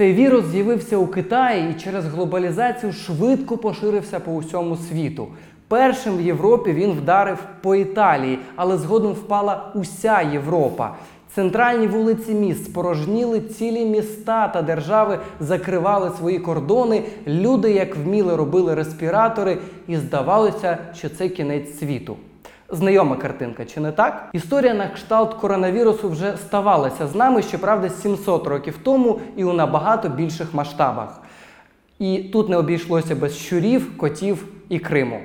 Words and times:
Цей 0.00 0.14
вірус 0.14 0.44
з'явився 0.44 0.96
у 0.96 1.06
Китаї 1.06 1.70
і 1.70 1.80
через 1.80 2.04
глобалізацію 2.04 2.92
швидко 2.92 3.58
поширився 3.58 4.20
по 4.20 4.32
усьому 4.32 4.76
світу. 4.76 5.28
Першим 5.68 6.16
в 6.16 6.20
Європі 6.20 6.72
він 6.72 6.90
вдарив 6.90 7.38
по 7.60 7.74
Італії, 7.74 8.38
але 8.56 8.78
згодом 8.78 9.12
впала 9.12 9.72
уся 9.74 10.22
Європа. 10.22 10.94
Центральні 11.34 11.86
вулиці 11.86 12.34
міст 12.34 12.64
спорожніли 12.64 13.40
цілі 13.40 13.84
міста 13.84 14.48
та 14.48 14.62
держави 14.62 15.18
закривали 15.40 16.10
свої 16.18 16.38
кордони. 16.38 17.02
Люди, 17.26 17.72
як 17.72 17.96
вміли, 17.96 18.36
робили 18.36 18.74
респіратори, 18.74 19.58
і 19.88 19.96
здавалося, 19.96 20.78
що 20.94 21.08
це 21.08 21.28
кінець 21.28 21.78
світу. 21.78 22.16
Знайома 22.72 23.16
картинка, 23.16 23.64
чи 23.64 23.80
не 23.80 23.92
так? 23.92 24.28
Історія 24.32 24.74
на 24.74 24.88
кшталт 24.88 25.34
коронавірусу 25.34 26.08
вже 26.08 26.36
ставалася 26.36 27.06
з 27.06 27.14
нами, 27.14 27.42
щоправда, 27.42 27.88
700 27.88 28.46
років 28.46 28.78
тому 28.82 29.20
і 29.36 29.44
у 29.44 29.52
набагато 29.52 30.08
більших 30.08 30.54
масштабах. 30.54 31.20
І 31.98 32.18
тут 32.18 32.48
не 32.48 32.56
обійшлося 32.56 33.16
без 33.16 33.36
щурів, 33.36 33.96
котів 33.96 34.44
і 34.68 34.78
Криму. 34.78 35.20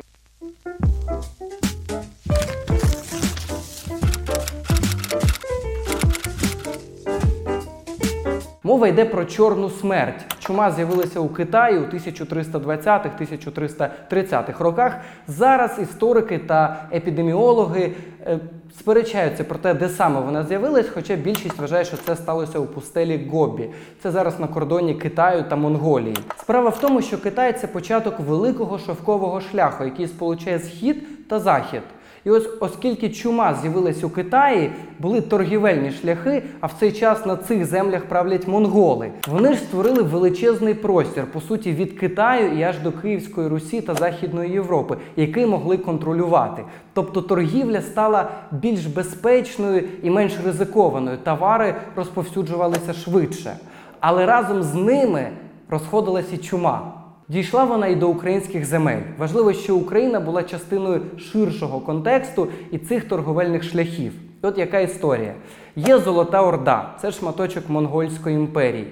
Мова 8.63 8.87
йде 8.87 9.05
про 9.05 9.25
чорну 9.25 9.69
смерть. 9.69 10.34
Чума 10.47 10.71
з'явилася 10.71 11.19
у 11.19 11.29
Китаї 11.29 11.77
у 11.77 11.81
1320-1330-х 11.81 14.63
роках. 14.63 14.97
Зараз 15.27 15.79
історики 15.81 16.39
та 16.39 16.85
епідеміологи 16.93 17.91
е, 18.27 18.39
сперечаються 18.79 19.43
про 19.43 19.57
те, 19.57 19.73
де 19.73 19.89
саме 19.89 20.19
вона 20.19 20.43
з'явилась, 20.43 20.89
хоча 20.93 21.15
більшість 21.15 21.57
вважає, 21.57 21.85
що 21.85 21.97
це 21.97 22.15
сталося 22.15 22.59
у 22.59 22.65
пустелі 22.65 23.29
Гобі. 23.31 23.69
Це 24.03 24.11
зараз 24.11 24.39
на 24.39 24.47
кордоні 24.47 24.93
Китаю 24.93 25.43
та 25.49 25.55
Монголії. 25.55 26.17
Справа 26.37 26.69
в 26.69 26.79
тому, 26.79 27.01
що 27.01 27.21
Китай 27.21 27.53
це 27.53 27.67
початок 27.67 28.19
великого 28.19 28.79
шовкового 28.79 29.41
шляху, 29.41 29.83
який 29.83 30.07
сполучає 30.07 30.59
схід 30.59 31.27
та 31.27 31.39
захід. 31.39 31.81
І 32.25 32.29
ось, 32.29 32.49
оскільки 32.59 33.09
чума 33.09 33.53
з'явилась 33.61 34.03
у 34.03 34.09
Китаї, 34.09 34.71
були 34.99 35.21
торгівельні 35.21 35.91
шляхи, 35.91 36.43
а 36.61 36.67
в 36.67 36.73
цей 36.79 36.91
час 36.91 37.25
на 37.25 37.35
цих 37.35 37.65
землях 37.65 38.05
правлять 38.05 38.47
монголи. 38.47 39.11
Вони 39.27 39.53
ж 39.53 39.59
створили 39.59 40.03
величезний 40.03 40.73
простір, 40.73 41.31
по 41.31 41.41
суті, 41.41 41.71
від 41.71 41.99
Китаю 41.99 42.59
і 42.59 42.63
аж 42.63 42.79
до 42.79 42.91
Київської 42.91 43.47
Русі 43.47 43.81
та 43.81 43.95
Західної 43.95 44.51
Європи, 44.51 44.97
який 45.15 45.45
могли 45.45 45.77
контролювати. 45.77 46.63
Тобто 46.93 47.21
торгівля 47.21 47.81
стала 47.81 48.29
більш 48.51 48.85
безпечною 48.85 49.83
і 50.03 50.09
менш 50.09 50.33
ризикованою. 50.45 51.17
Товари 51.17 51.75
розповсюджувалися 51.95 52.93
швидше. 52.93 53.57
Але 53.99 54.25
разом 54.25 54.63
з 54.63 54.73
ними 54.73 55.29
розходилась 55.69 56.33
і 56.33 56.37
чума. 56.37 57.04
Дійшла 57.29 57.63
вона 57.63 57.87
і 57.87 57.95
до 57.95 58.09
українських 58.09 58.65
земель. 58.65 59.01
Важливо, 59.17 59.53
що 59.53 59.75
Україна 59.75 60.19
була 60.19 60.43
частиною 60.43 61.01
ширшого 61.17 61.79
контексту 61.79 62.47
і 62.71 62.77
цих 62.77 63.07
торговельних 63.07 63.63
шляхів. 63.63 64.13
От 64.41 64.57
яка 64.57 64.79
історія: 64.79 65.33
є 65.75 65.97
Золота 65.97 66.41
Орда, 66.41 66.89
це 67.01 67.11
шматочок 67.11 67.69
Монгольської 67.69 68.35
імперії. 68.35 68.87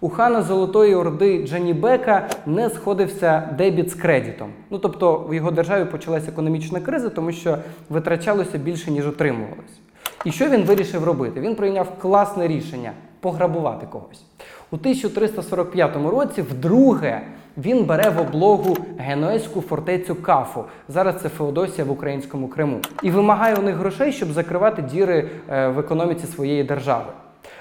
У 0.00 0.08
хана 0.08 0.42
Золотої 0.42 0.94
Орди 0.94 1.46
Джанібека 1.46 2.28
не 2.46 2.70
сходився 2.70 3.54
дебіт 3.58 3.90
з 3.90 3.94
кредитом. 3.94 4.50
Ну 4.70 4.78
тобто 4.78 5.26
в 5.28 5.34
його 5.34 5.50
державі 5.50 5.84
почалася 5.84 6.30
економічна 6.30 6.80
криза, 6.80 7.08
тому 7.08 7.32
що 7.32 7.58
витрачалося 7.88 8.58
більше, 8.58 8.90
ніж 8.90 9.06
отримувалось. 9.06 9.80
І 10.24 10.32
що 10.32 10.48
він 10.48 10.62
вирішив 10.62 11.04
робити? 11.04 11.40
Він 11.40 11.54
прийняв 11.54 11.98
класне 11.98 12.48
рішення 12.48 12.92
пограбувати 13.20 13.86
когось. 13.86 14.22
У 14.70 14.76
1345 14.76 15.96
році 15.96 16.42
вдруге 16.42 17.22
він 17.58 17.84
бере 17.84 18.10
в 18.10 18.20
облогу 18.20 18.76
генуезьку 18.98 19.60
фортецю 19.60 20.14
Кафу. 20.14 20.64
Зараз 20.88 21.14
це 21.22 21.28
Феодосія 21.28 21.84
в 21.84 21.90
українському 21.90 22.48
Криму. 22.48 22.80
І 23.02 23.10
вимагає 23.10 23.56
у 23.56 23.62
них 23.62 23.76
грошей, 23.76 24.12
щоб 24.12 24.32
закривати 24.32 24.82
діри 24.82 25.28
е, 25.50 25.68
в 25.68 25.78
економіці 25.78 26.26
своєї 26.26 26.64
держави. 26.64 27.12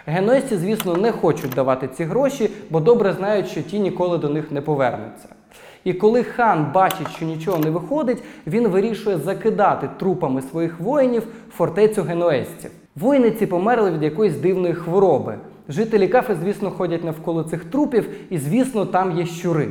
Генуезці, 0.06 0.58
звісно, 0.58 0.96
не 0.96 1.12
хочуть 1.12 1.52
давати 1.52 1.88
ці 1.88 2.03
гроші, 2.03 2.50
бо 2.69 2.80
добре 2.80 3.14
знають, 3.14 3.48
що 3.48 3.62
ті 3.62 3.80
ніколи 3.80 4.18
до 4.18 4.30
них 4.30 4.52
не 4.52 4.62
повернуться. 4.62 5.28
І 5.84 5.94
коли 5.94 6.24
хан 6.24 6.72
бачить, 6.74 7.12
що 7.16 7.25
нічого 7.25 7.58
не 7.58 7.69
виходить, 7.69 8.24
він 8.48 8.68
вирішує 8.68 9.18
закидати 9.18 9.90
трупами 10.00 10.42
своїх 10.42 10.80
воїнів 10.80 11.28
фортецю 11.52 12.03
генуезців. 12.03 12.72
Воїни 12.96 13.32
ці 13.32 13.46
померли 13.46 13.92
від 13.92 14.04
якоїсь 14.04 14.38
дивної 14.38 14.74
хвороби. 14.74 15.38
Жителі 15.70 16.08
кафи, 16.08 16.36
звісно, 16.44 16.72
ходять 16.72 17.04
навколо 17.04 17.44
цих 17.44 17.66
трупів, 17.66 18.10
і, 18.30 18.38
звісно, 18.38 18.86
там 18.86 19.18
є 19.18 19.26
щури. 19.26 19.68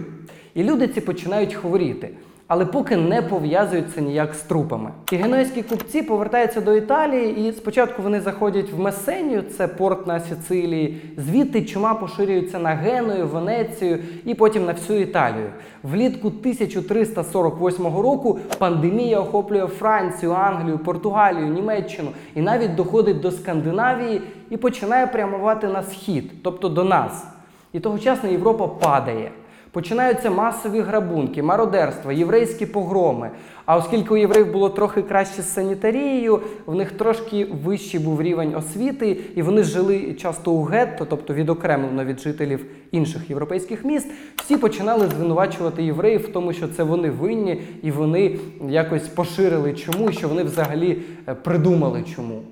І 0.54 0.62
люди 0.62 0.88
ці 0.88 1.00
починають 1.00 1.54
хворіти, 1.54 2.10
але 2.48 2.64
поки 2.64 2.96
не 2.96 3.22
пов'язуються 3.22 4.00
ніяк 4.00 4.34
з 4.34 4.40
трупами. 4.40 4.90
І 5.12 5.16
генуезькі 5.16 5.62
купці 5.62 6.02
повертаються 6.02 6.60
до 6.60 6.74
Італії, 6.74 7.48
і 7.48 7.52
спочатку 7.52 8.02
вони 8.02 8.20
заходять 8.20 8.72
в 8.72 8.80
Месенію, 8.80 9.42
це 9.42 9.68
порт 9.68 10.06
на 10.06 10.20
Сицилії. 10.20 11.02
Звідти 11.16 11.64
чума 11.64 11.94
поширюється 11.94 12.58
на 12.58 12.68
Геную, 12.68 13.26
Венецію 13.26 13.98
і 14.24 14.34
потім 14.34 14.66
на 14.66 14.72
всю 14.72 15.00
Італію. 15.00 15.50
Влітку 15.82 16.28
1348 16.28 17.84
року 17.86 18.38
пандемія 18.58 19.20
охоплює 19.20 19.66
Францію, 19.66 20.32
Англію, 20.32 20.78
Португалію, 20.78 21.46
Німеччину 21.46 22.10
і 22.34 22.40
навіть 22.40 22.74
доходить 22.74 23.20
до 23.20 23.30
Скандинавії 23.30 24.22
і 24.50 24.56
починає 24.56 25.06
прямувати 25.06 25.66
на 25.66 25.82
схід, 25.82 26.32
тобто 26.42 26.68
до 26.68 26.84
нас. 26.84 27.26
І 27.72 27.80
тогочасна 27.80 28.28
Європа 28.28 28.68
падає. 28.68 29.30
Починаються 29.78 30.30
масові 30.30 30.80
грабунки, 30.80 31.42
мародерства, 31.42 32.12
єврейські 32.12 32.66
погроми. 32.66 33.30
А 33.66 33.76
оскільки 33.76 34.14
у 34.14 34.16
євреїв 34.16 34.52
було 34.52 34.68
трохи 34.68 35.02
краще 35.02 35.42
з 35.42 35.52
санітарією, 35.52 36.40
в 36.66 36.74
них 36.74 36.92
трошки 36.92 37.46
вищий 37.64 38.00
був 38.00 38.22
рівень 38.22 38.54
освіти, 38.54 39.16
і 39.36 39.42
вони 39.42 39.62
жили 39.62 40.14
часто 40.14 40.52
у 40.52 40.62
гетто, 40.62 41.06
тобто 41.10 41.34
відокремлено 41.34 42.04
від 42.04 42.20
жителів 42.20 42.66
інших 42.90 43.30
європейських 43.30 43.84
міст, 43.84 44.10
всі 44.36 44.56
починали 44.56 45.06
звинувачувати 45.06 45.82
євреїв 45.82 46.20
в 46.20 46.32
тому, 46.32 46.52
що 46.52 46.68
це 46.68 46.82
вони 46.82 47.10
винні, 47.10 47.62
і 47.82 47.90
вони 47.90 48.38
якось 48.68 49.08
поширили 49.08 49.72
чому, 49.72 50.10
і 50.10 50.12
що 50.12 50.28
вони 50.28 50.42
взагалі 50.42 51.02
е, 51.28 51.34
придумали 51.34 52.04
чому. 52.16 52.42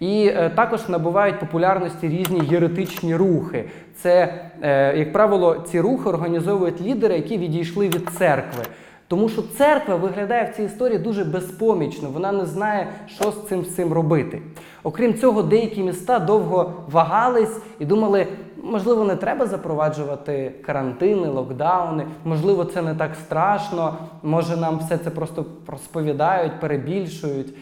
І 0.00 0.26
е, 0.26 0.50
також 0.50 0.88
набувають 0.88 1.40
популярності 1.40 2.08
різні 2.08 2.40
єретичні 2.50 3.16
рухи. 3.16 3.64
Це, 3.96 4.34
е, 4.62 4.98
як 4.98 5.12
правило, 5.12 5.64
ці 5.70 5.80
рухи 5.80 6.08
організовують 6.08 6.80
лідери, 6.80 7.16
які 7.16 7.38
відійшли 7.38 7.88
від 7.88 8.08
церкви. 8.18 8.62
Тому 9.08 9.28
що 9.28 9.42
церква 9.42 9.96
виглядає 9.96 10.50
в 10.50 10.56
цій 10.56 10.62
історії 10.62 10.98
дуже 10.98 11.24
безпомічно, 11.24 12.08
вона 12.08 12.32
не 12.32 12.46
знає, 12.46 12.86
що 13.06 13.30
з 13.30 13.48
цим 13.48 13.64
цим 13.64 13.92
робити. 13.92 14.42
Окрім 14.82 15.14
цього, 15.14 15.42
деякі 15.42 15.82
міста 15.82 16.18
довго 16.18 16.72
вагались 16.90 17.60
і 17.78 17.84
думали, 17.84 18.26
можливо, 18.62 19.04
не 19.04 19.16
треба 19.16 19.46
запроваджувати 19.46 20.52
карантини, 20.66 21.28
локдауни, 21.28 22.06
можливо, 22.24 22.64
це 22.64 22.82
не 22.82 22.94
так 22.94 23.14
страшно, 23.14 23.96
може 24.22 24.56
нам 24.56 24.78
все 24.78 24.98
це 24.98 25.10
просто 25.10 25.46
розповідають, 25.66 26.60
перебільшують. 26.60 27.54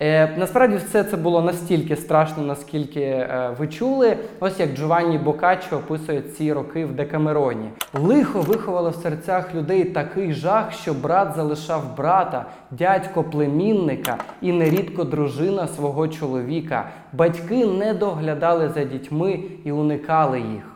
Е, 0.00 0.36
насправді 0.36 0.76
все 0.76 1.04
це 1.04 1.16
було 1.16 1.42
настільки 1.42 1.96
страшно, 1.96 2.42
наскільки 2.42 3.00
е, 3.00 3.50
ви 3.58 3.68
чули. 3.68 4.16
Ось 4.40 4.60
як 4.60 4.74
Джованні 4.74 5.18
Бокаччо 5.18 5.76
описує 5.76 6.22
ці 6.22 6.52
роки 6.52 6.84
в 6.84 6.92
Декамероні. 6.92 7.70
Лихо 7.94 8.40
виховало 8.40 8.90
в 8.90 8.94
серцях 8.94 9.54
людей 9.54 9.84
такий 9.84 10.32
жах, 10.32 10.72
що 10.72 10.94
брат 10.94 11.32
залишав 11.36 11.96
брата, 11.96 12.44
дядько 12.70 13.24
племінника 13.24 14.16
і 14.42 14.52
нерідко 14.52 15.04
дружина 15.04 15.68
свого 15.68 16.08
чоловіка. 16.08 16.88
Батьки 17.12 17.66
не 17.66 17.94
доглядали 17.94 18.68
за 18.68 18.84
дітьми 18.84 19.40
і 19.64 19.72
уникали 19.72 20.40
їх. 20.40 20.75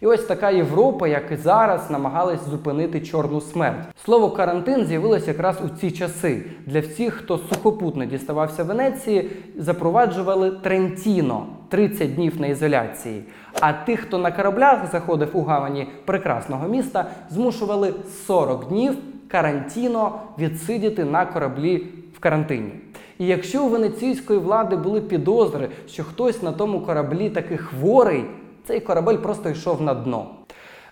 І 0.00 0.06
ось 0.06 0.24
така 0.24 0.50
Європа, 0.50 1.08
як 1.08 1.32
і 1.32 1.36
зараз, 1.36 1.90
намагалась 1.90 2.48
зупинити 2.48 3.00
чорну 3.00 3.40
смерть. 3.40 3.84
Слово 4.04 4.30
карантин 4.30 4.84
з'явилось 4.84 5.28
якраз 5.28 5.56
у 5.64 5.68
ці 5.68 5.90
часи. 5.90 6.42
Для 6.66 6.80
всіх, 6.80 7.14
хто 7.14 7.38
сухопутно 7.38 8.04
діставався 8.04 8.64
Венеції, 8.64 9.30
запроваджували 9.56 10.50
Трентіно 10.50 11.46
30 11.68 12.14
днів 12.14 12.40
на 12.40 12.46
ізоляції. 12.46 13.24
А 13.60 13.72
тих, 13.72 14.00
хто 14.00 14.18
на 14.18 14.32
кораблях 14.32 14.90
заходив 14.92 15.28
у 15.32 15.42
гавані 15.42 15.88
прекрасного 16.04 16.68
міста, 16.68 17.06
змушували 17.30 17.94
40 18.26 18.68
днів 18.68 18.96
карантіно 19.28 20.20
відсидіти 20.38 21.04
на 21.04 21.26
кораблі 21.26 21.86
в 22.16 22.20
карантині. 22.20 22.72
І 23.18 23.26
якщо 23.26 23.64
у 23.64 23.68
венеційської 23.68 24.38
влади 24.38 24.76
були 24.76 25.00
підозри, 25.00 25.68
що 25.88 26.04
хтось 26.04 26.42
на 26.42 26.52
тому 26.52 26.80
кораблі 26.80 27.30
таки 27.30 27.56
хворий, 27.56 28.24
цей 28.70 28.80
корабель 28.80 29.16
просто 29.16 29.50
йшов 29.50 29.82
на 29.82 29.94
дно. 29.94 30.26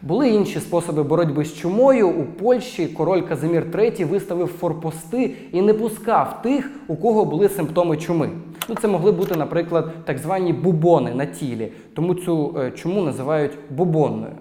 Були 0.03 0.29
інші 0.29 0.61
способи 0.61 1.03
боротьби 1.03 1.45
з 1.45 1.55
чумою. 1.55 2.09
У 2.09 2.25
Польщі 2.25 2.87
король 2.87 3.21
Казимір 3.21 3.67
III 3.73 4.05
виставив 4.05 4.47
форпости 4.47 5.35
і 5.53 5.63
не 5.63 5.75
пускав 5.75 6.43
тих, 6.43 6.71
у 6.89 6.97
кого 6.97 7.25
були 7.25 7.49
симптоми 7.49 7.97
чуми. 7.97 8.31
Ну, 8.69 8.75
це 8.83 8.89
могли 8.89 9.13
бути, 9.13 9.37
наприклад, 9.37 9.91
так 10.05 10.19
звані 10.19 10.53
бубони 10.53 11.15
на 11.15 11.27
тілі, 11.27 11.73
тому 11.95 12.15
цю 12.15 12.55
е, 12.59 12.71
чуму 12.71 13.03
називають 13.03 13.53
бубонною. 13.71 14.33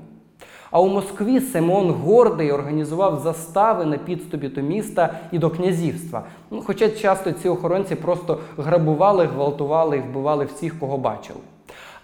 А 0.71 0.81
у 0.81 0.87
Москві 0.87 1.39
Симон 1.39 1.91
Гордий 1.91 2.51
організував 2.51 3.19
застави 3.19 3.85
на 3.85 3.97
підступі 3.97 4.47
до 4.47 4.61
міста 4.61 5.13
і 5.31 5.39
до 5.39 5.49
князівства. 5.49 6.23
Ну, 6.51 6.63
хоча 6.65 6.89
часто 6.89 7.31
ці 7.31 7.49
охоронці 7.49 7.95
просто 7.95 8.39
грабували, 8.57 9.25
гвалтували 9.25 9.97
і 9.97 9.99
вбивали 9.99 10.45
всіх, 10.45 10.79
кого 10.79 10.97
бачили. 10.97 11.39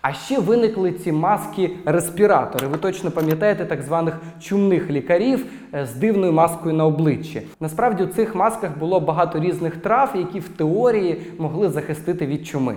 А 0.03 0.13
ще 0.13 0.39
виникли 0.39 0.91
ці 0.91 1.11
маски-респіратори. 1.11 2.67
Ви 2.67 2.77
точно 2.77 3.11
пам'ятаєте 3.11 3.65
так 3.65 3.81
званих 3.81 4.19
чумних 4.41 4.89
лікарів 4.89 5.45
е, 5.73 5.85
з 5.85 5.95
дивною 5.95 6.33
маскою 6.33 6.75
на 6.75 6.85
обличчі. 6.85 7.41
Насправді 7.59 8.03
у 8.03 8.07
цих 8.07 8.35
масках 8.35 8.77
було 8.77 8.99
багато 8.99 9.39
різних 9.39 9.77
трав, 9.77 10.11
які 10.15 10.39
в 10.39 10.47
теорії 10.47 11.21
могли 11.37 11.69
захистити 11.69 12.25
від 12.25 12.47
чуми. 12.47 12.75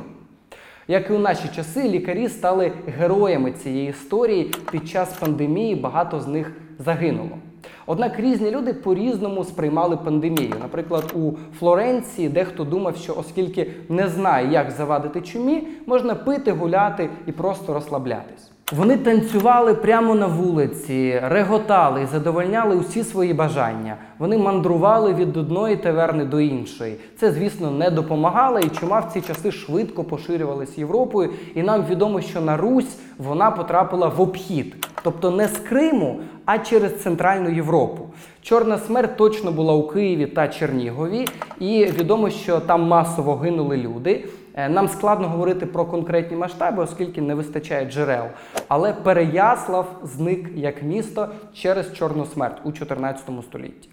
Як 0.88 1.10
і 1.10 1.12
у 1.12 1.18
наші 1.18 1.48
часи, 1.56 1.88
лікарі 1.88 2.28
стали 2.28 2.72
героями 2.98 3.52
цієї 3.52 3.90
історії. 3.90 4.54
Під 4.70 4.88
час 4.88 5.12
пандемії 5.12 5.74
багато 5.74 6.20
з 6.20 6.26
них 6.26 6.52
загинуло. 6.78 7.38
Однак 7.86 8.20
різні 8.20 8.50
люди 8.50 8.74
по-різному 8.74 9.44
сприймали 9.44 9.96
пандемію. 9.96 10.54
Наприклад, 10.60 11.12
у 11.14 11.32
Флоренції 11.58 12.28
дехто 12.28 12.64
думав, 12.64 12.96
що 12.96 13.14
оскільки 13.18 13.70
не 13.88 14.08
знає, 14.08 14.52
як 14.52 14.70
завадити 14.70 15.20
чумі, 15.20 15.68
можна 15.86 16.14
пити, 16.14 16.52
гуляти 16.52 17.10
і 17.26 17.32
просто 17.32 17.74
розслаблятись. 17.74 18.50
Вони 18.72 18.96
танцювали 18.96 19.74
прямо 19.74 20.14
на 20.14 20.26
вулиці, 20.26 21.20
реготали 21.22 22.02
і 22.02 22.06
задовольняли 22.06 22.76
усі 22.76 23.04
свої 23.04 23.34
бажання. 23.34 23.96
Вони 24.18 24.38
мандрували 24.38 25.14
від 25.14 25.36
одної 25.36 25.76
таверни 25.76 26.24
до 26.24 26.40
іншої. 26.40 26.96
Це, 27.20 27.32
звісно, 27.32 27.70
не 27.70 27.90
допомагало, 27.90 28.58
і 28.58 28.68
чума 28.68 29.00
в 29.00 29.12
ці 29.12 29.20
часи 29.20 29.52
швидко 29.52 30.04
поширювалась 30.04 30.78
Європою. 30.78 31.30
І 31.54 31.62
нам 31.62 31.84
відомо, 31.90 32.20
що 32.20 32.40
на 32.40 32.56
Русь 32.56 32.96
вона 33.18 33.50
потрапила 33.50 34.08
в 34.08 34.20
обхід, 34.20 34.88
тобто 35.02 35.30
не 35.30 35.48
з 35.48 35.58
Криму, 35.58 36.20
а 36.44 36.58
через 36.58 37.02
Центральну 37.02 37.50
Європу. 37.50 38.08
Чорна 38.42 38.78
смерть 38.78 39.16
точно 39.16 39.52
була 39.52 39.74
у 39.74 39.88
Києві 39.88 40.26
та 40.26 40.48
Чернігові, 40.48 41.28
і 41.60 41.84
відомо, 41.84 42.30
що 42.30 42.60
там 42.60 42.82
масово 42.82 43.36
гинули 43.36 43.76
люди. 43.76 44.24
Е, 44.56 44.68
Нам 44.68 44.88
складно 44.88 45.28
говорити 45.28 45.66
про 45.66 45.84
конкретні 45.84 46.36
масштаби, 46.36 46.82
оскільки 46.82 47.20
не 47.20 47.34
вистачає 47.34 47.90
джерел. 47.90 48.24
Але 48.68 48.92
Переяслав 48.92 49.86
зник 50.02 50.50
як 50.54 50.82
місто 50.82 51.28
через 51.54 51.92
Чорну 51.92 52.26
смерть 52.26 52.56
у 52.64 52.72
14 52.72 53.24
столітті. 53.42 53.88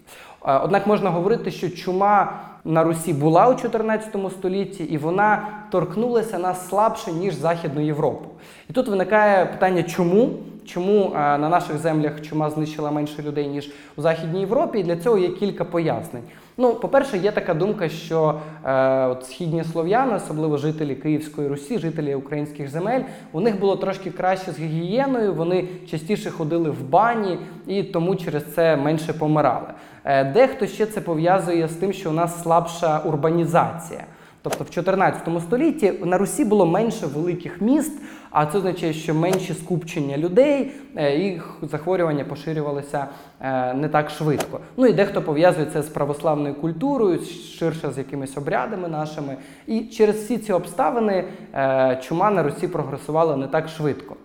Е, 0.46 0.58
Однак 0.58 0.86
можна 0.86 1.10
говорити, 1.10 1.50
що 1.50 1.70
чума 1.70 2.32
на 2.64 2.84
Русі 2.84 3.12
була 3.12 3.48
у 3.48 3.54
14 3.54 4.16
столітті, 4.30 4.84
і 4.84 4.98
вона 4.98 5.48
торкнулася 5.70 6.38
нас 6.38 6.68
слабше, 6.68 7.12
ніж 7.12 7.34
Західну 7.34 7.80
Європу. 7.80 8.28
І 8.70 8.72
тут 8.72 8.88
виникає 8.88 9.46
питання, 9.46 9.82
чому? 9.82 10.30
Чому 10.66 11.12
е, 11.14 11.38
на 11.38 11.48
наших 11.48 11.78
землях 11.78 12.20
чума 12.22 12.50
знищила 12.50 12.90
менше 12.90 13.22
людей, 13.22 13.48
ніж 13.48 13.70
у 13.96 14.02
Західній 14.02 14.40
Європі? 14.40 14.78
І 14.78 14.82
для 14.82 14.96
цього 14.96 15.18
є 15.18 15.28
кілька 15.28 15.64
пояснень. 15.64 16.22
Ну, 16.56 16.74
по-перше, 16.74 17.18
є 17.18 17.32
така 17.32 17.54
думка, 17.54 17.88
що 17.88 18.40
е, 18.64 19.06
от 19.06 19.26
східні 19.26 19.64
слов'яни, 19.64 20.14
особливо 20.14 20.56
жителі 20.56 20.94
Київської 20.94 21.48
Русі, 21.48 21.78
жителі 21.78 22.14
українських 22.14 22.68
земель, 22.68 23.00
у 23.32 23.40
них 23.40 23.60
було 23.60 23.76
трошки 23.76 24.10
краще 24.10 24.52
з 24.52 24.58
гігієною, 24.58 25.34
вони 25.34 25.68
частіше 25.90 26.30
ходили 26.30 26.70
в 26.70 26.88
бані 26.88 27.38
і 27.66 27.82
тому 27.82 28.16
через 28.16 28.54
це 28.54 28.76
менше 28.76 29.12
помирали. 29.12 29.68
Е, 30.04 30.24
дехто 30.24 30.66
ще 30.66 30.86
це 30.86 31.00
пов'язує 31.00 31.68
з 31.68 31.74
тим, 31.76 31.92
що 31.92 32.10
у 32.10 32.12
нас 32.12 32.42
слабша 32.42 32.98
урбанізація. 32.98 34.04
Тобто 34.44 34.64
в 34.64 34.70
14 34.70 35.22
столітті 35.40 35.92
на 36.04 36.18
Русі 36.18 36.44
було 36.44 36.66
менше 36.66 37.06
великих 37.06 37.60
міст, 37.60 38.02
а 38.30 38.46
це 38.46 38.58
означає, 38.58 38.92
що 38.92 39.14
менші 39.14 39.54
скупчення 39.54 40.18
людей, 40.18 40.72
е, 40.96 41.18
і 41.18 41.40
захворювання 41.62 42.24
поширювалися 42.24 43.06
е, 43.40 43.74
не 43.74 43.88
так 43.88 44.10
швидко. 44.10 44.60
Ну 44.76 44.86
і 44.86 44.92
дехто 44.92 45.22
пов'язує 45.22 45.66
це 45.72 45.82
з 45.82 45.88
православною 45.88 46.54
культурою, 46.54 47.20
ширше 47.58 47.90
з 47.90 47.98
якимись 47.98 48.36
обрядами 48.36 48.88
нашими. 48.88 49.36
І 49.66 49.80
через 49.80 50.16
всі 50.16 50.38
ці 50.38 50.52
обставини 50.52 51.24
е, 51.54 51.98
чума 52.02 52.30
на 52.30 52.42
Русі 52.42 52.68
прогресувала 52.68 53.36
не 53.36 53.46
так 53.46 53.68
швидко. 53.68 54.16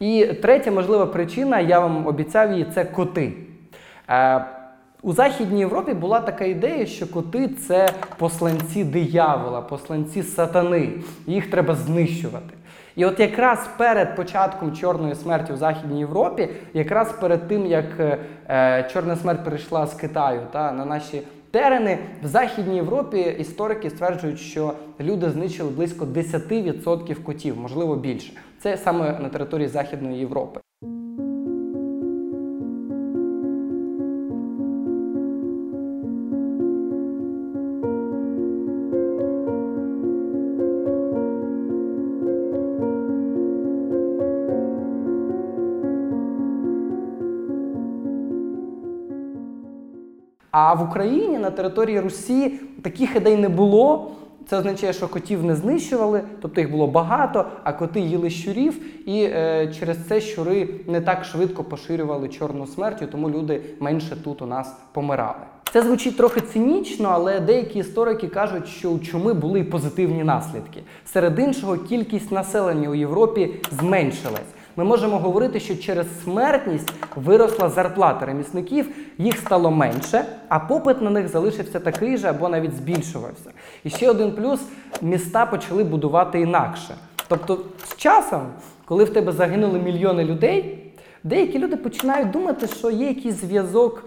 І 0.00 0.26
третя 0.42 0.70
можлива 0.70 1.06
причина, 1.06 1.60
я 1.60 1.80
вам 1.80 2.06
обіцяв 2.06 2.52
її, 2.52 2.66
це 2.74 2.84
коти. 2.84 3.32
У 5.06 5.12
Західній 5.12 5.60
Європі 5.60 5.94
була 5.94 6.20
така 6.20 6.44
ідея, 6.44 6.86
що 6.86 7.12
коти 7.12 7.48
це 7.48 7.88
посланці 8.18 8.84
диявола, 8.84 9.60
посланці 9.60 10.22
сатани. 10.22 10.92
Їх 11.26 11.50
треба 11.50 11.74
знищувати. 11.74 12.54
І 12.96 13.04
от 13.04 13.20
якраз 13.20 13.68
перед 13.78 14.16
початком 14.16 14.76
чорної 14.76 15.14
смерті 15.14 15.52
у 15.52 15.56
Західній 15.56 15.98
Європі, 15.98 16.48
якраз 16.74 17.12
перед 17.12 17.48
тим 17.48 17.66
як 17.66 17.84
е, 18.00 18.18
е, 18.48 18.88
чорна 18.92 19.16
смерть 19.16 19.44
перейшла 19.44 19.86
з 19.86 19.94
Китаю 19.94 20.40
та 20.52 20.72
на 20.72 20.84
наші 20.84 21.22
терени, 21.50 21.98
в 22.22 22.26
Західній 22.26 22.76
Європі 22.76 23.36
історики 23.38 23.90
стверджують, 23.90 24.38
що 24.38 24.72
люди 25.00 25.30
знищили 25.30 25.70
близько 25.70 26.04
10% 26.04 27.14
котів, 27.14 27.58
можливо 27.58 27.96
більше. 27.96 28.32
Це 28.62 28.76
саме 28.76 29.18
на 29.22 29.28
території 29.28 29.68
Західної 29.68 30.18
Європи. 30.18 30.60
А 50.58 50.74
в 50.74 50.82
Україні 50.82 51.38
на 51.38 51.50
території 51.50 52.00
Русі 52.00 52.60
таких 52.82 53.16
ідей 53.16 53.36
не 53.36 53.48
було. 53.48 54.10
Це 54.48 54.58
означає, 54.58 54.92
що 54.92 55.08
котів 55.08 55.44
не 55.44 55.56
знищували, 55.56 56.22
тобто 56.42 56.60
їх 56.60 56.70
було 56.70 56.86
багато, 56.86 57.44
а 57.64 57.72
коти 57.72 58.00
їли 58.00 58.30
щурів, 58.30 59.08
і 59.08 59.22
е, 59.22 59.74
через 59.80 60.06
це 60.08 60.20
щури 60.20 60.68
не 60.86 61.00
так 61.00 61.24
швидко 61.24 61.64
поширювали 61.64 62.28
чорну 62.28 62.66
смерть, 62.66 63.10
тому 63.10 63.30
люди 63.30 63.60
менше 63.80 64.16
тут 64.24 64.42
у 64.42 64.46
нас 64.46 64.76
помирали. 64.92 65.44
Це 65.72 65.82
звучить 65.82 66.16
трохи 66.16 66.40
цинічно, 66.40 67.08
але 67.12 67.40
деякі 67.40 67.78
історики 67.78 68.28
кажуть, 68.28 68.68
що 68.68 68.90
у 68.90 68.98
чуми 68.98 69.34
були 69.34 69.60
й 69.60 69.64
позитивні 69.64 70.24
наслідки. 70.24 70.82
Серед 71.04 71.38
іншого, 71.38 71.76
кількість 71.76 72.32
населення 72.32 72.88
у 72.88 72.94
Європі 72.94 73.54
зменшилась. 73.70 74.55
Ми 74.76 74.84
можемо 74.84 75.18
говорити, 75.18 75.60
що 75.60 75.76
через 75.76 76.06
смертність 76.24 76.92
виросла 77.16 77.68
зарплата 77.68 78.26
ремісників, 78.26 78.88
їх 79.18 79.38
стало 79.38 79.70
менше, 79.70 80.24
а 80.48 80.58
попит 80.58 81.02
на 81.02 81.10
них 81.10 81.28
залишився 81.28 81.80
такий 81.80 82.16
же 82.16 82.28
або 82.28 82.48
навіть 82.48 82.76
збільшувався. 82.76 83.50
І 83.84 83.90
ще 83.90 84.10
один 84.10 84.32
плюс 84.32 84.60
міста 85.02 85.46
почали 85.46 85.84
будувати 85.84 86.40
інакше. 86.40 86.94
Тобто, 87.28 87.58
з 87.86 87.96
часом, 87.96 88.46
коли 88.84 89.04
в 89.04 89.10
тебе 89.10 89.32
загинули 89.32 89.78
мільйони 89.78 90.24
людей, 90.24 90.92
деякі 91.24 91.58
люди 91.58 91.76
починають 91.76 92.30
думати, 92.30 92.66
що 92.66 92.90
є 92.90 93.08
якийсь 93.08 93.40
зв'язок 93.40 94.04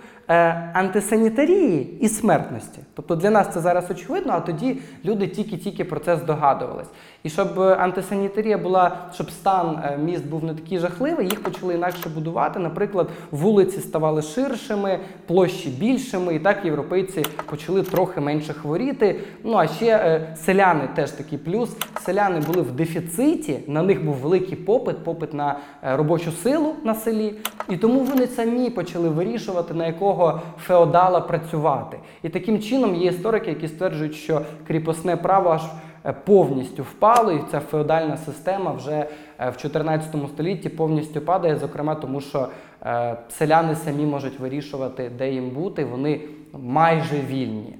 антисанітарії 0.73 1.97
і 2.01 2.09
смертності. 2.09 2.79
Тобто 2.93 3.15
для 3.15 3.29
нас 3.29 3.53
це 3.53 3.59
зараз 3.59 3.91
очевидно, 3.91 4.33
а 4.33 4.39
тоді 4.39 4.77
люди 5.05 5.27
тільки-тільки 5.27 5.85
про 5.85 5.99
це 5.99 6.17
здогадувались. 6.17 6.87
І 7.23 7.29
щоб 7.29 7.59
е, 7.59 7.75
антисанітарія 7.75 8.57
була, 8.57 8.97
щоб 9.13 9.31
стан 9.31 9.79
е, 9.83 9.97
міст 9.97 10.25
був 10.25 10.43
не 10.43 10.53
такий 10.53 10.77
жахливий, 10.77 11.25
їх 11.27 11.43
почали 11.43 11.73
інакше 11.73 12.09
будувати. 12.09 12.59
Наприклад, 12.59 13.07
вулиці 13.31 13.79
ставали 13.79 14.21
ширшими, 14.21 14.99
площі 15.27 15.69
більшими, 15.69 16.35
і 16.35 16.39
так 16.39 16.65
європейці 16.65 17.25
почали 17.45 17.83
трохи 17.83 18.21
менше 18.21 18.53
хворіти. 18.53 19.19
Ну 19.43 19.57
а 19.57 19.67
ще 19.67 19.85
е, 19.85 20.35
селяни 20.45 20.89
теж 20.95 21.11
такий 21.11 21.37
плюс. 21.37 21.69
Селяни 22.01 22.39
були 22.39 22.61
в 22.61 22.71
дефіциті, 22.71 23.59
на 23.67 23.81
них 23.81 24.05
був 24.05 24.15
великий 24.15 24.55
попит, 24.55 25.03
попит 25.03 25.33
на 25.33 25.57
е, 25.83 25.97
робочу 25.97 26.31
силу 26.31 26.75
на 26.83 26.95
селі. 26.95 27.35
І 27.69 27.77
тому 27.77 27.99
вони 27.99 28.27
самі 28.27 28.69
почали 28.69 29.09
вирішувати, 29.09 29.73
на 29.73 29.87
якого 29.87 30.41
феодала 30.57 31.19
працювати. 31.19 31.97
І 32.23 32.29
таким 32.29 32.59
чином 32.61 32.95
є 32.95 33.09
історики, 33.09 33.49
які 33.49 33.67
стверджують, 33.67 34.15
що 34.15 34.41
кріпосне 34.67 35.17
право 35.17 35.49
аж 35.49 35.61
е, 36.05 36.13
повністю 36.25 36.83
впало, 36.83 37.31
і 37.31 37.41
ця 37.51 37.59
феодальна 37.59 38.17
система 38.17 38.71
вже 38.71 39.05
е, 39.39 39.49
в 39.49 39.57
14 39.57 40.15
столітті 40.33 40.69
повністю 40.69 41.21
падає, 41.21 41.55
зокрема 41.55 41.95
тому, 41.95 42.21
що 42.21 42.47
е, 42.85 43.17
селяни 43.29 43.75
самі 43.75 44.05
можуть 44.05 44.39
вирішувати, 44.39 45.11
де 45.17 45.31
їм 45.31 45.49
бути, 45.49 45.85
вони 45.85 46.21
майже 46.53 47.15
вільні. 47.29 47.75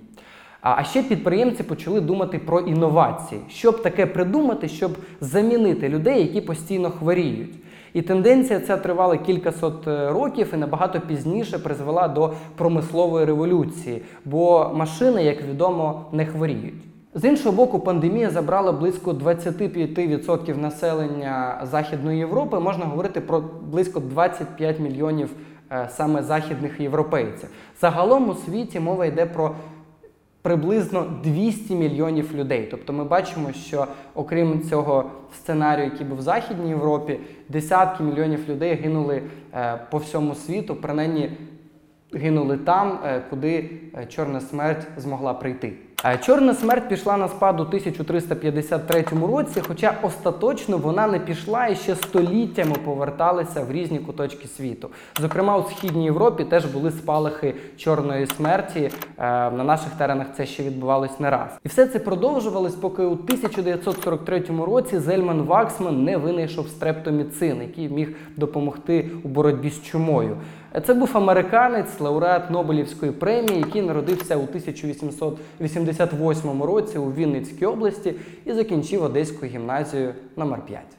А 0.62 0.76
а 0.78 0.84
ще 0.84 1.04
підприємці 1.04 1.64
почали 1.64 2.02
думати 2.02 2.40
про 2.40 2.60
інновації, 2.60 3.42
щоб 3.50 3.84
таке 3.84 4.06
придумати, 4.06 4.68
щоб 4.68 4.92
замінити 5.22 5.90
людей, 5.90 6.22
які 6.22 6.42
постійно 6.42 6.90
хворіють. 6.90 7.56
І 7.94 8.02
тенденція 8.02 8.60
ця 8.60 8.78
тривала 8.78 9.18
кількасот 9.18 9.88
е, 9.88 10.10
років 10.10 10.52
і 10.54 10.58
набагато 10.58 11.00
пізніше 11.00 11.60
призвела 11.60 12.08
до 12.08 12.34
промислової 12.56 13.26
революції, 13.26 14.02
бо 14.26 14.72
машини, 14.74 15.24
як 15.24 15.42
відомо, 15.44 16.06
не 16.12 16.26
хворіють. 16.26 16.84
З 17.14 17.26
іншого 17.26 17.56
боку, 17.56 17.80
пандемія 17.80 18.30
забрала 18.30 18.72
близько 18.72 19.12
25% 19.12 20.58
населення 20.58 21.62
Західної 21.72 22.20
Європи. 22.20 22.60
Можна 22.60 22.86
говорити 22.86 23.22
про 23.22 23.44
близько 23.72 24.00
25 24.00 24.80
мільйонів 24.80 25.30
е, 25.72 25.90
саме 25.92 26.24
західних 26.24 26.80
європейців. 26.80 27.50
Загалом 27.82 28.30
у 28.30 28.34
світі 28.34 28.80
мова 28.80 29.06
йде 29.06 29.26
про 29.26 29.52
приблизно 30.42 31.06
200 31.24 31.76
мільйонів 31.76 32.36
людей. 32.36 32.68
Тобто 32.72 32.94
ми 32.94 33.04
бачимо, 33.04 33.54
що 33.54 33.88
окрім 34.16 34.62
цього 34.70 35.12
сценарію, 35.36 35.86
який 35.86 36.08
був 36.08 36.18
в 36.18 36.22
Західній 36.22 36.70
Європі, 36.70 37.20
десятки 37.50 38.04
мільйонів 38.04 38.50
людей 38.50 38.74
гинули 38.76 39.22
е, 39.54 39.80
по 39.92 39.98
всьому 39.98 40.36
світу, 40.36 40.76
принаймні 40.76 41.32
гинули 42.14 42.58
там, 42.58 43.00
е, 43.06 43.22
куди 43.30 43.70
е, 43.98 44.06
Чорна 44.06 44.42
смерть 44.42 44.88
змогла 44.98 45.34
прийти. 45.34 45.74
Е, 46.06 46.18
Чорна 46.18 46.54
смерть 46.54 46.90
пішла 46.90 47.18
на 47.18 47.28
спад 47.28 47.60
у 47.60 47.64
1353 47.64 49.06
році, 49.28 49.62
хоча 49.68 49.94
остаточно 50.02 50.78
вона 50.78 51.08
не 51.08 51.20
пішла 51.20 51.68
і 51.68 51.76
ще 51.76 51.96
століттями 51.96 52.76
поверталася 52.86 53.64
в 53.64 53.72
різні 53.72 54.00
куточки 54.00 54.48
світу. 54.48 54.90
Зокрема, 55.22 55.58
у 55.58 55.64
східній 55.64 56.04
Європі 56.06 56.44
теж 56.44 56.66
були 56.66 56.92
спалахи 56.92 57.56
чорної 57.78 58.26
смерті. 58.26 58.80
Е, 58.80 58.92
На 59.52 59.64
наших 59.64 59.90
теренах 59.98 60.28
це 60.38 60.46
ще 60.46 60.64
відбувалось 60.64 61.20
не 61.20 61.30
раз. 61.30 61.60
І 61.64 61.68
все 61.68 61.88
це 61.88 62.00
продовжувалось, 62.00 62.76
поки 62.76 63.04
у 63.04 63.12
1943 63.12 64.44
році 64.66 65.00
Зельман 65.00 65.42
Ваксман 65.42 66.04
не 66.04 66.18
винайшов 66.18 66.68
стрептоміцин, 66.68 67.62
який 67.62 67.90
міг 67.90 68.16
допомогти 68.38 69.10
у 69.24 69.28
боротьбі 69.28 69.70
з 69.70 69.84
чумою. 69.84 70.38
Це 70.86 70.94
був 70.94 71.10
американець, 71.14 72.00
лауреат 72.00 72.52
Нобелівської 72.52 73.12
премії, 73.12 73.60
який 73.60 73.82
народився 73.82 74.36
у 74.36 74.44
1888 74.44 76.64
році 76.64 76.98
у 76.98 77.12
Вінницькій 77.12 77.66
області 77.66 78.14
і 78.46 78.54
закінчив 78.54 79.04
Одеську 79.04 79.46
гімназію 79.46 80.14
номер 80.36 80.66
5 80.66 80.99